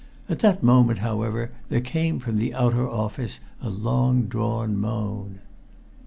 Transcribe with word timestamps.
At 0.27 0.39
that 0.39 0.63
moment, 0.63 0.97
however, 0.97 1.51
there 1.69 1.79
came 1.79 2.17
from 2.17 2.37
the 2.37 2.55
outer 2.55 2.89
office 2.89 3.39
a 3.61 3.69
long 3.69 4.23
drawn 4.25 4.75
moan. 4.75 5.41